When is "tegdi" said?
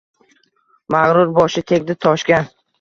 1.75-2.01